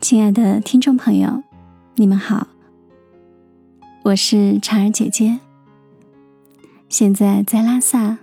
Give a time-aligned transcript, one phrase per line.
[0.00, 1.42] 亲爱的听众朋友，
[1.94, 2.46] 你们好，
[4.04, 5.40] 我是婵儿姐姐。
[6.88, 8.18] 现在在拉萨，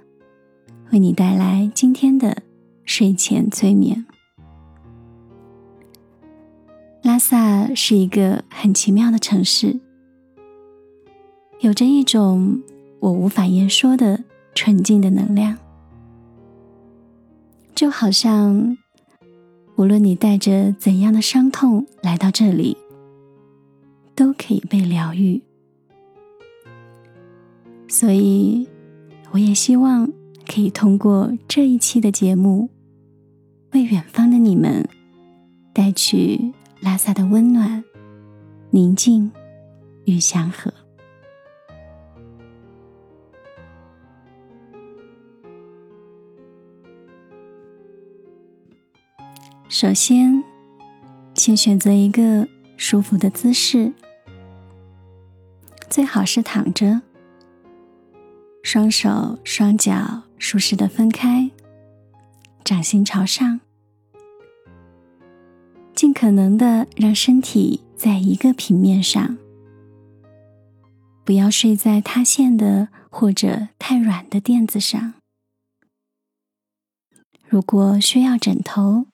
[0.92, 2.44] 为你带来今天的
[2.86, 4.06] 睡前催眠。
[7.02, 9.80] 拉萨是一个很奇妙的城市，
[11.60, 12.62] 有着一种
[13.02, 15.58] 我无法言说的纯净的能量，
[17.74, 18.78] 就好像。
[19.76, 22.78] 无论你带着怎样的伤痛来到这里，
[24.16, 25.42] 都可以被疗愈。
[27.88, 28.68] 所以，
[29.32, 30.12] 我也希望
[30.48, 32.70] 可以通过这一期的节目，
[33.72, 34.88] 为远方的你们
[35.74, 37.84] 带去拉萨的温暖、
[38.70, 39.32] 宁静
[40.06, 40.72] 与祥和。
[49.74, 50.44] 首先，
[51.34, 53.92] 请选择一个舒服的姿势，
[55.90, 57.02] 最好是躺着，
[58.62, 61.50] 双手双脚舒适的分开，
[62.64, 63.62] 掌心朝上，
[65.96, 69.40] 尽可能的让身体在一个平面上，
[71.26, 75.16] 不要睡在塌陷的或者太软的垫子上。
[77.50, 79.08] 如果需要枕头。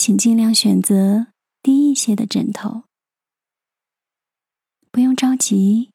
[0.00, 1.26] 请尽量选择
[1.60, 2.84] 低一些的枕头，
[4.90, 5.90] 不用着急，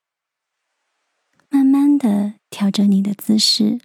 [1.50, 3.81] 慢慢的调整你的姿势。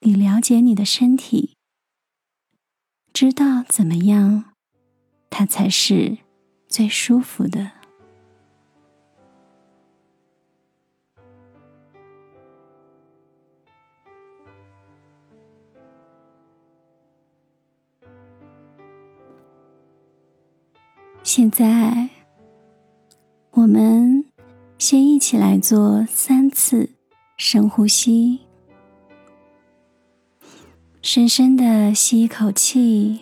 [0.00, 1.56] 你了解你的身体，
[3.14, 4.52] 知道怎么样，
[5.30, 6.18] 它才是
[6.68, 7.77] 最舒服的。
[21.38, 22.08] 现在，
[23.52, 24.24] 我们
[24.76, 26.90] 先一起来做三次
[27.36, 28.40] 深呼吸，
[31.00, 33.20] 深深的吸一口气，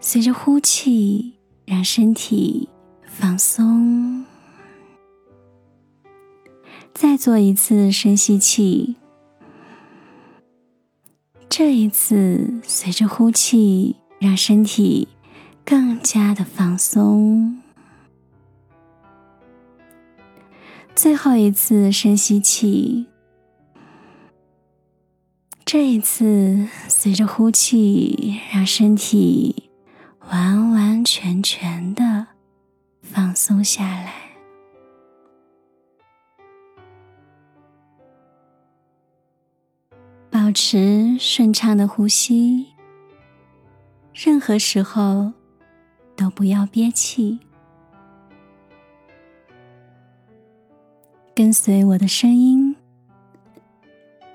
[0.00, 1.34] 随着呼气，
[1.64, 2.68] 让身体
[3.04, 4.24] 放松。
[6.92, 8.96] 再做一次深吸气，
[11.48, 15.06] 这一次随着呼气，让身体。
[15.68, 17.60] 更加的放松。
[20.94, 23.06] 最后一次深吸气，
[25.64, 29.68] 这一次随着呼气，让身体
[30.30, 32.28] 完完全全的
[33.02, 34.14] 放松下来，
[40.30, 42.68] 保持顺畅的呼吸。
[44.14, 45.32] 任何时候。
[46.16, 47.38] 都不要憋气，
[51.34, 52.74] 跟随我的声音，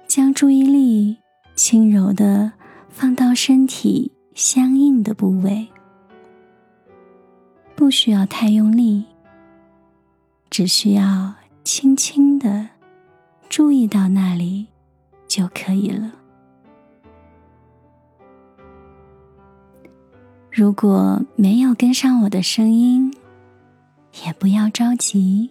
[0.07, 1.17] 将注意力
[1.55, 2.53] 轻柔的
[2.89, 5.67] 放到身体相应的部位，
[7.75, 9.03] 不需要太用力，
[10.51, 12.69] 只需要轻轻的
[13.49, 14.67] 注意到那里
[15.27, 16.20] 就可以了。
[20.61, 23.11] 如果没有跟上我的声音，
[24.23, 25.49] 也不要着急。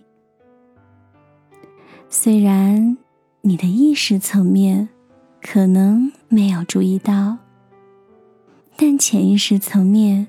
[2.08, 2.96] 虽然
[3.40, 4.88] 你的意识层面
[5.42, 7.36] 可能没有注意到，
[8.76, 10.28] 但潜意识层面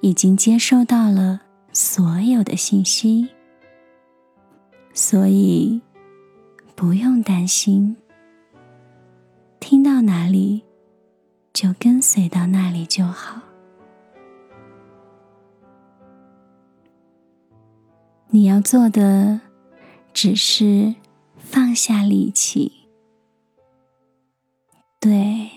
[0.00, 1.42] 已经接收到了
[1.74, 3.28] 所有的信息，
[4.94, 5.78] 所以
[6.74, 7.94] 不用担心。
[9.60, 10.62] 听到哪里，
[11.52, 13.38] 就跟随到哪里就好。
[18.34, 19.40] 你要做的
[20.12, 20.92] 只是
[21.38, 22.72] 放下力气，
[24.98, 25.48] 对，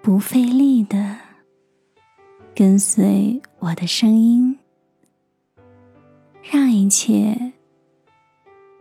[0.00, 1.18] 不费力的
[2.54, 4.60] 跟随我的声音，
[6.40, 7.52] 让一切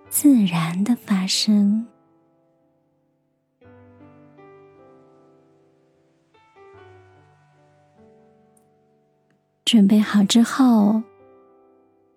[0.07, 1.88] 自然的发生。
[9.65, 11.01] 准备好之后。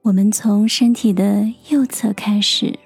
[0.09, 2.79] 我们从身体的右侧开始，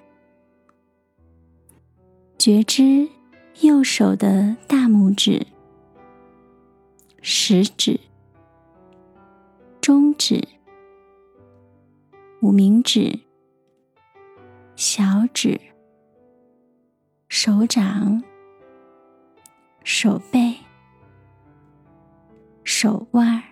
[2.37, 3.09] 觉知
[3.61, 5.47] 右手的大拇指、
[7.21, 8.01] 食指、
[9.81, 10.43] 中指、
[12.41, 13.17] 无名指、
[14.75, 15.61] 小指、
[17.29, 18.21] 手掌、
[19.85, 20.57] 手背、
[22.65, 23.45] 手腕儿、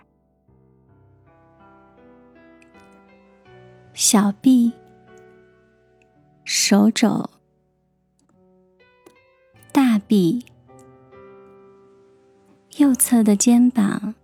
[3.93, 4.73] 小臂、
[6.45, 7.29] 手肘、
[9.73, 10.45] 大臂、
[12.79, 14.15] 右侧的肩膀、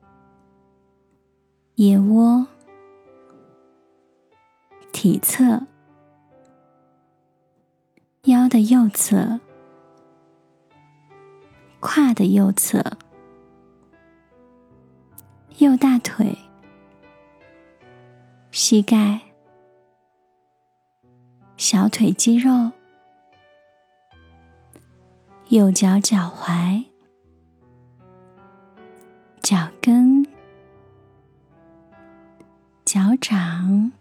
[1.76, 2.46] 腋窝、
[4.92, 5.62] 体侧、
[8.24, 9.40] 腰的右侧。
[11.86, 12.82] 胯的右侧、
[15.58, 16.36] 右大腿、
[18.50, 19.20] 膝盖、
[21.56, 22.70] 小腿肌肉、
[25.48, 26.84] 右脚脚踝、
[29.40, 30.24] 脚跟、
[32.84, 33.92] 脚掌、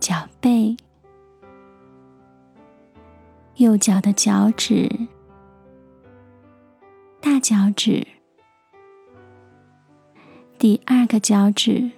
[0.00, 0.76] 脚背。
[3.60, 4.88] 右脚的脚趾、
[7.20, 8.06] 大脚趾、
[10.56, 11.90] 第二个脚趾、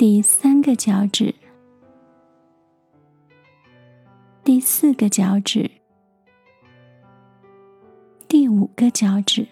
[0.00, 1.34] 第三个脚趾、
[4.42, 5.70] 第四个脚趾、
[8.26, 9.46] 第五个脚趾，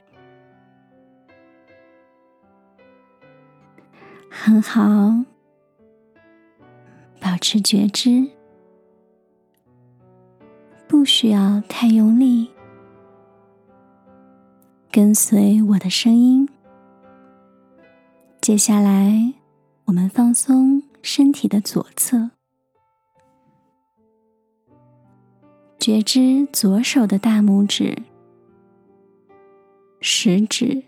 [4.31, 5.23] 很好，
[7.21, 8.27] 保持觉知。
[10.87, 12.51] 不需要太用力，
[14.91, 16.49] 跟随我的声音。
[18.41, 19.35] 接下来，
[19.89, 22.31] 我们放松身体的左侧，
[25.79, 27.97] 觉知左手的大拇指、
[30.03, 30.85] 食指、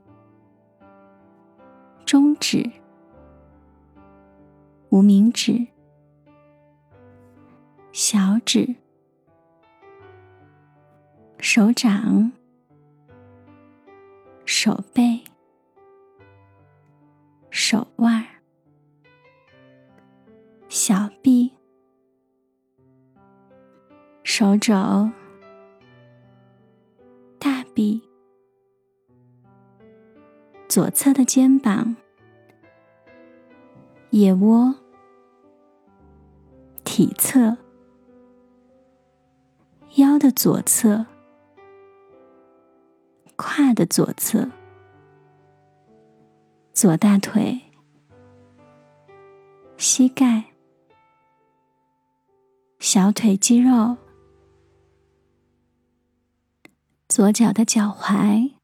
[2.05, 2.71] 中指、
[4.91, 5.67] 无名指、
[7.91, 8.77] 小指。
[11.39, 12.33] 手掌、
[14.45, 15.25] 手背、
[17.49, 18.23] 手腕、
[20.71, 21.53] 小臂、
[24.23, 24.73] 手肘、
[27.41, 28.01] 大臂、
[30.69, 31.97] 左侧的肩膀、
[34.11, 34.73] 腋窝、
[36.85, 37.57] 体侧、
[39.97, 41.05] 腰的左侧。
[43.37, 44.51] 胯的左侧、
[46.75, 47.59] 左大腿、
[49.79, 50.50] 膝盖、
[52.81, 53.99] 小腿肌肉、
[57.07, 58.55] 左脚的脚踝、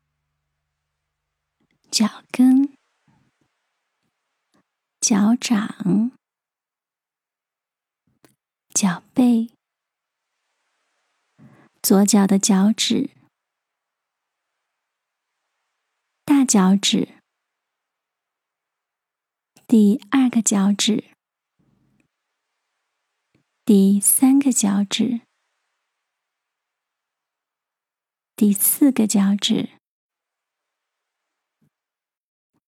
[1.91, 2.75] 脚跟、
[5.01, 6.11] 脚掌、
[8.71, 9.51] 脚背、
[11.83, 13.11] 左脚的脚趾。
[16.25, 17.21] 大脚趾，
[19.69, 21.16] 第二个脚趾，
[23.67, 25.23] 第三个脚趾，
[28.37, 29.71] 第四个脚趾，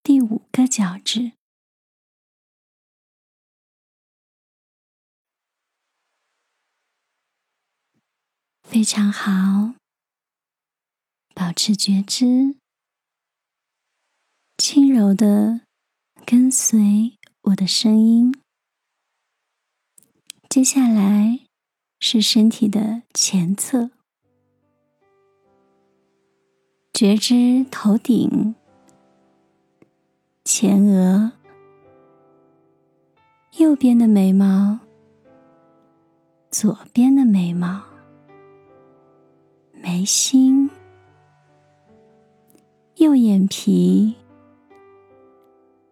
[0.03, 1.35] 第五个脚趾，
[8.65, 9.77] 非常好，
[11.32, 12.56] 保持觉知。
[14.56, 15.61] 轻柔的
[16.27, 18.43] 跟随我的声音。
[20.48, 21.40] 接下来
[22.00, 23.90] 是身体的前侧，
[26.90, 28.55] 觉知头顶、
[30.44, 31.32] 前额、
[33.58, 34.81] 右边的眉毛、
[36.50, 37.82] 左边的眉毛、
[39.72, 40.70] 眉心、
[42.96, 44.14] 右眼皮。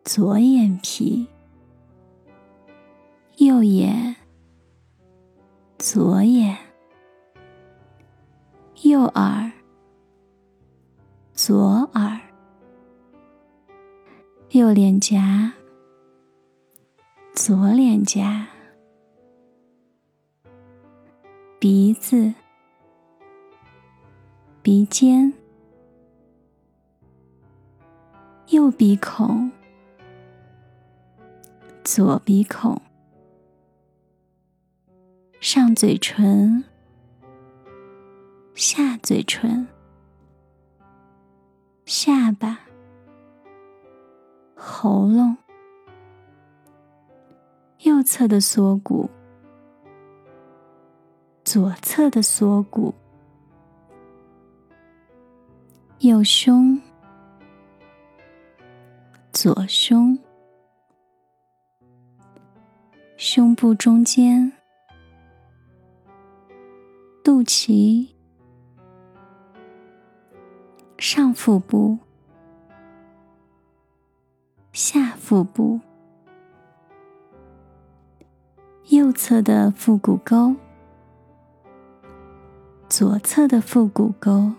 [0.02, 1.26] 左眼皮，
[3.38, 4.14] 右眼，
[5.88, 6.56] 左眼，
[8.82, 9.52] 右耳，
[11.32, 11.56] 左
[11.94, 12.20] 耳，
[14.50, 15.52] 右脸颊，
[17.36, 18.48] 左脸颊，
[21.60, 22.34] 鼻子，
[24.62, 25.32] 鼻尖，
[28.48, 29.52] 右鼻孔。
[31.84, 32.82] 左鼻孔、
[35.48, 36.64] 上嘴唇、
[38.56, 39.64] 下嘴唇、
[41.84, 42.58] 下巴、
[44.56, 45.36] 喉咙、
[47.82, 49.08] 右侧的锁骨、
[51.44, 52.92] 左侧的锁骨、
[56.00, 56.76] 右胸、
[59.32, 60.18] 左胸、
[63.16, 64.55] 胸部中间、
[67.26, 68.06] 肚脐、
[70.96, 71.98] 上腹部、
[74.70, 75.80] 下腹部、
[78.90, 80.54] 右侧的腹股沟、
[82.88, 84.52] 左侧的腹股沟。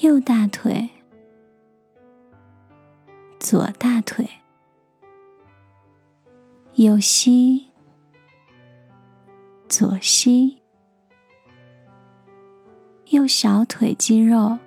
[0.00, 0.90] 右大腿，
[3.38, 4.28] 左大腿，
[6.74, 7.68] 右膝，
[9.68, 10.58] 左膝，
[13.10, 14.58] 右小腿肌肉，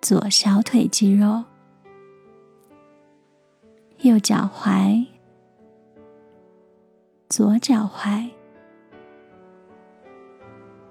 [0.00, 1.44] 左小腿肌肉，
[3.98, 5.06] 右脚踝，
[7.28, 8.30] 左脚踝，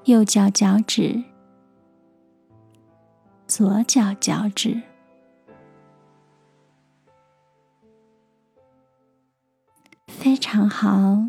[0.06, 1.24] 右脚脚趾。
[3.46, 4.82] 左脚脚趾，
[10.08, 11.28] 非常好，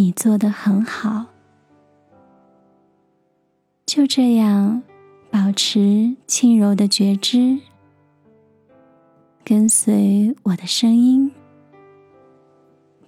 [0.00, 1.26] 你做的很好。
[3.84, 4.82] 就这样，
[5.30, 7.58] 保持轻柔的觉知，
[9.44, 11.30] 跟随我的声音，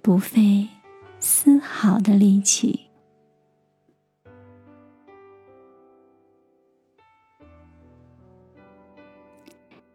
[0.03, 0.67] 不费
[1.19, 2.81] 丝毫的力气。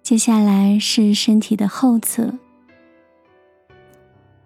[0.02, 2.34] 接下来是身体的后侧，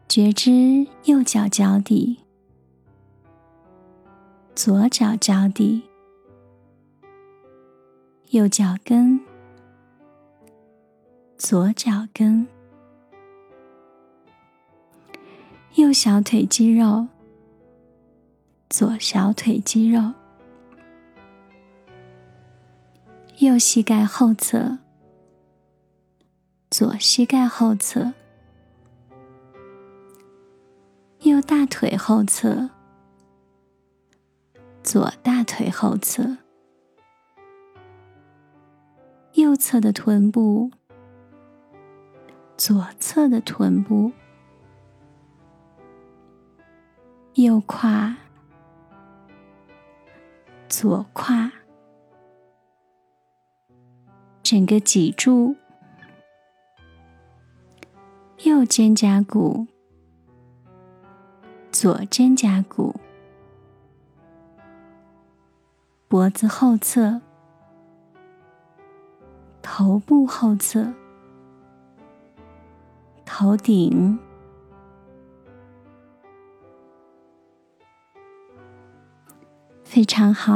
[0.06, 2.18] 觉知右脚脚底、
[4.54, 5.82] 左脚脚底、
[8.30, 9.18] 右脚跟、
[11.38, 12.46] 左脚跟、
[15.74, 17.08] 右小腿肌肉、
[18.68, 20.12] 左小腿肌肉、
[23.38, 24.78] 右膝盖后侧。
[26.70, 28.14] 左膝盖后侧，
[31.20, 32.70] 右大腿后侧，
[34.82, 36.38] 左大腿后侧，
[39.34, 40.70] 右侧的臀部，
[42.56, 44.12] 左侧的臀部，
[47.34, 48.16] 右胯，
[50.68, 51.52] 左胯，
[54.42, 55.56] 整个脊柱。
[58.44, 59.68] 右肩胛骨、
[61.70, 62.92] 左肩胛骨、
[66.12, 67.22] 脖子后侧、
[69.62, 70.92] 头部后侧、
[73.24, 74.18] 头顶，
[79.84, 80.52] 非常好。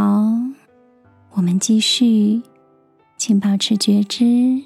[1.30, 2.42] 我们继续，
[3.16, 4.62] 请保持觉知，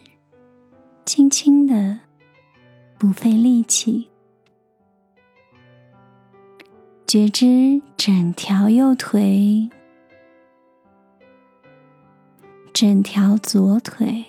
[1.04, 2.00] 轻轻的。
[2.98, 4.10] 不费力气，
[7.06, 9.70] 觉知整条右腿，
[12.80, 14.24] 整条左腿，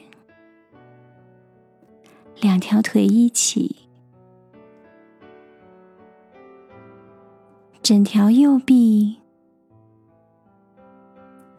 [2.42, 3.78] 两条腿一起，
[7.82, 9.20] 整条右臂，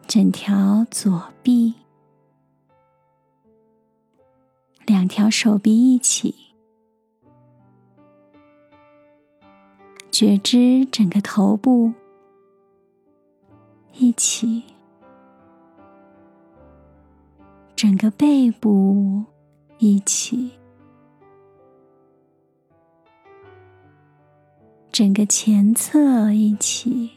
[0.05, 1.73] 整条左臂，
[4.85, 6.35] 两条手臂一起。
[10.11, 11.91] 觉知整个头部。
[13.93, 14.72] 一起，
[17.83, 19.25] 整个背部
[19.77, 20.51] 一起，
[24.89, 27.11] 整个前侧一起，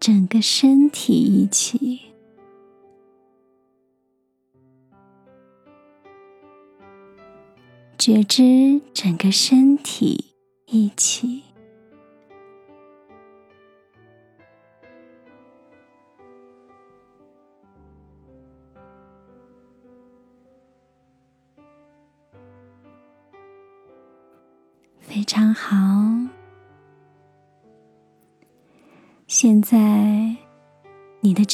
[0.00, 2.00] 整个身体一起。
[7.98, 10.32] 觉知整个身体
[10.64, 11.42] 一起，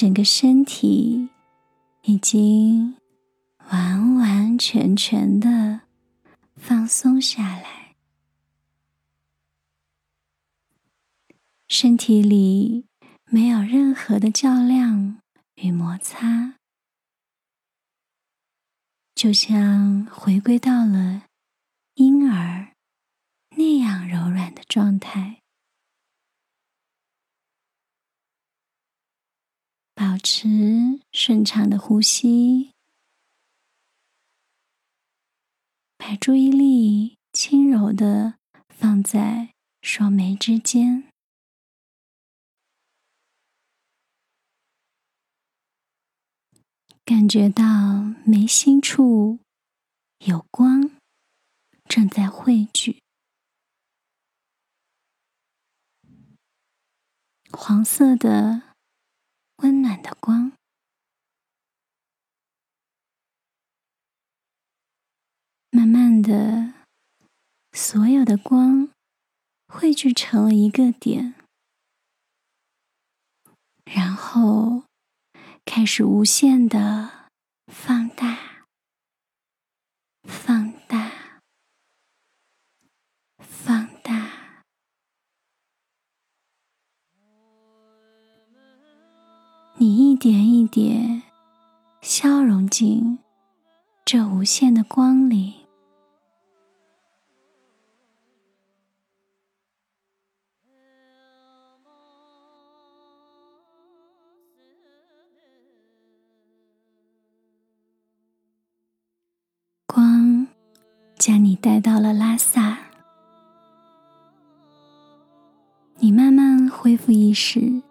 [0.02, 1.28] 整个身体
[2.02, 2.97] 已经
[3.71, 5.82] 完完全全的。
[6.56, 7.94] 放松下来，
[11.68, 12.87] 身体里
[13.26, 15.21] 没有任何的较量
[15.54, 16.54] 与摩擦，
[19.14, 21.26] 就像回归到了
[21.94, 22.75] 婴儿
[23.50, 25.42] 那样柔软的状态。
[30.02, 30.49] 保持
[31.12, 32.73] 顺畅的呼吸，
[35.97, 38.35] 把注意力轻柔的
[38.68, 41.09] 放在双眉之间，
[47.04, 47.62] 感觉到
[48.26, 49.38] 眉心处
[50.26, 50.90] 有光
[51.85, 53.00] 正在汇聚，
[57.52, 58.72] 黄色的。
[59.62, 60.52] 温暖的光，
[65.71, 66.75] 慢慢的，
[67.73, 68.90] 所有的光
[69.69, 71.35] 汇聚成了一个点，
[73.85, 74.83] 然后
[75.64, 77.28] 开始无限的
[77.69, 78.51] 放大，
[90.73, 91.21] 蝶
[92.00, 93.19] 消融进
[94.07, 95.52] 这无限的光里，
[109.87, 110.47] 光
[111.19, 112.79] 将你带到了拉萨，
[115.99, 117.83] 你慢慢恢复意识。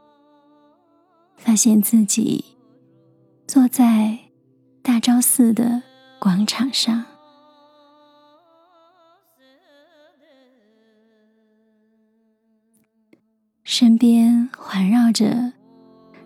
[1.38, 2.45] 发现自己
[3.53, 4.17] 坐在
[4.81, 5.84] 大昭寺的
[6.22, 7.03] 广场上，
[13.65, 15.51] 身边环绕着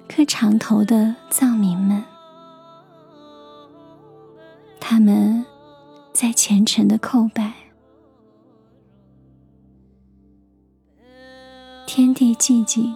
[0.08, 2.04] 磕长头的藏民们，
[4.80, 5.44] 他们
[6.14, 7.54] 在虔诚的叩拜，
[11.88, 12.96] 天地寂静。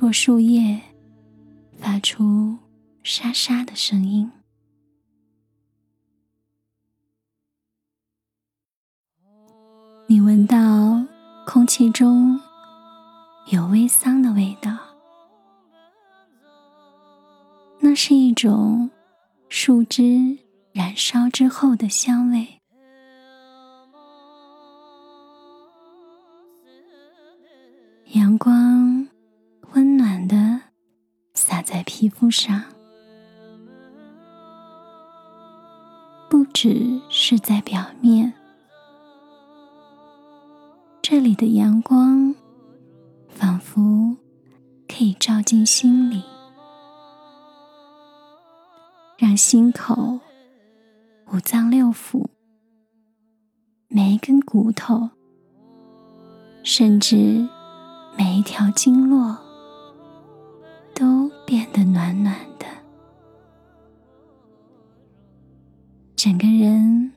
[0.00, 0.80] 过树叶，
[1.78, 2.56] 发出
[3.02, 4.32] 沙沙的声音。
[10.06, 10.56] 你闻到
[11.46, 12.40] 空气中
[13.48, 14.74] 有微桑的味道，
[17.78, 18.90] 那是一种
[19.50, 20.34] 树枝
[20.72, 22.48] 燃烧之后的香味。
[28.12, 28.99] 阳光
[31.72, 32.64] 在皮肤上，
[36.28, 38.32] 不只是在表面，
[41.00, 42.34] 这里的阳光
[43.28, 44.16] 仿佛
[44.88, 46.24] 可以照进心里，
[49.16, 50.18] 让心口、
[51.32, 52.26] 五脏六腑、
[53.86, 55.10] 每一根骨头，
[56.64, 57.48] 甚至。
[58.18, 59.38] 每一条经络
[61.72, 62.66] 得暖暖的，
[66.16, 67.12] 整个人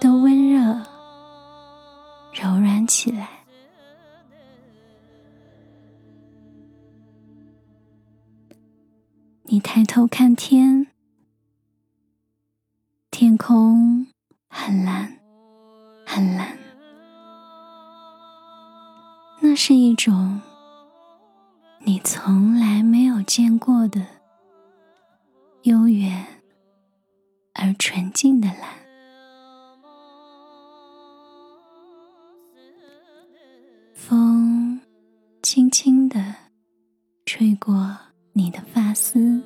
[0.00, 0.60] 都温热、
[2.32, 3.28] 柔软起来。
[9.44, 10.86] 你抬头看天，
[13.10, 14.06] 天空
[14.48, 15.18] 很蓝，
[16.06, 16.56] 很蓝。
[19.40, 20.40] 那是一种
[21.90, 24.06] 你从来没有见过的
[25.62, 26.24] 悠远
[27.52, 28.68] 而纯净的蓝。
[33.92, 34.80] 风
[35.42, 36.32] 轻轻的
[37.26, 37.98] 吹过
[38.34, 39.42] 你的发丝，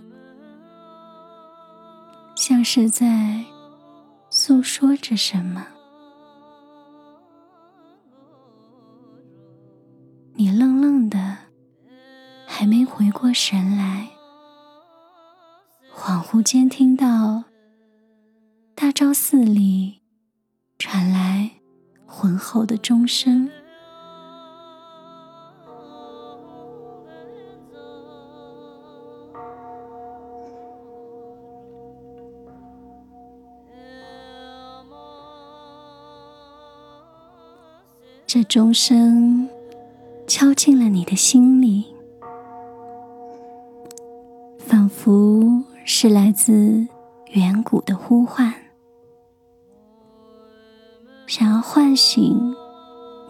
[2.36, 3.42] 像是在
[4.28, 5.66] 诉说着什么。
[10.34, 11.38] 你愣愣的，
[12.64, 14.08] 还没回过神来，
[15.94, 17.44] 恍惚间听到
[18.74, 20.00] 大昭寺里
[20.78, 21.50] 传来
[22.06, 23.50] 浑厚的钟声。
[38.26, 39.46] 这钟声。
[40.26, 41.93] 敲进了你的心里，
[46.06, 46.86] 是来自
[47.28, 48.52] 远古的呼唤，
[51.26, 52.54] 想要唤醒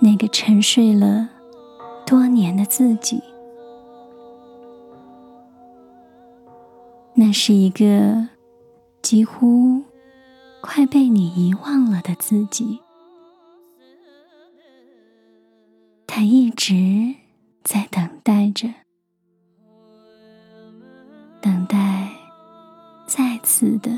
[0.01, 1.29] 那个沉睡了
[2.05, 3.23] 多年的自己。
[7.15, 8.27] 那是一个
[9.01, 9.85] 几乎
[10.61, 12.81] 快被你遗忘了的自己。
[16.09, 17.15] 他一直
[17.63, 18.69] 在等待着，
[21.41, 21.84] 等待
[23.57, 23.89] 似的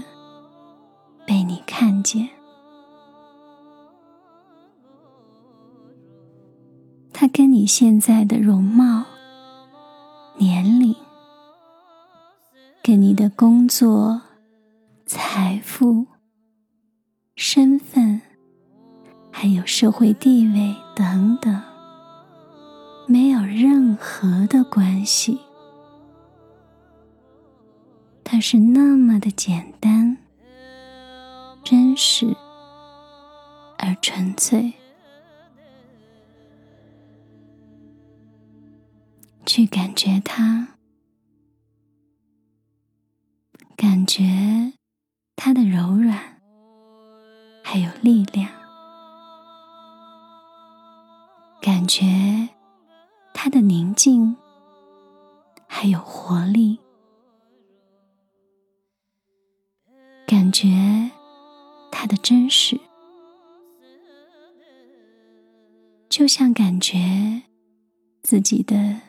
[1.26, 2.28] 被你看见。
[7.10, 9.04] 他跟你现在的容貌、
[10.36, 10.94] 年龄，
[12.82, 14.20] 跟你的工作、
[15.06, 16.06] 财富、
[17.34, 18.20] 身份，
[19.32, 21.62] 还有社会地位等等，
[23.06, 25.45] 没有任何的关系。
[28.48, 30.18] 是那么的简单、
[31.64, 32.37] 真实
[33.76, 34.72] 而纯粹。
[39.44, 40.68] 去感觉它，
[43.74, 44.22] 感觉
[45.35, 46.40] 它的柔软，
[47.64, 48.48] 还有力量；
[51.61, 52.48] 感觉
[53.35, 54.37] 它的宁静，
[55.66, 56.78] 还有活力；
[60.46, 61.11] 感觉
[61.90, 62.78] 它的真实，
[66.09, 67.42] 就像感觉
[68.22, 69.00] 自己的。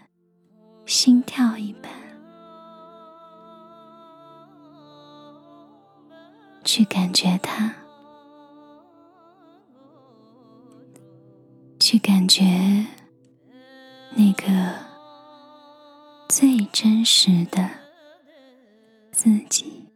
[0.88, 1.91] 心跳一般，
[6.63, 7.76] 去感觉它，
[11.78, 12.41] 去感觉
[14.15, 14.73] 那个
[16.30, 17.69] 最真实的
[19.12, 19.87] 自己。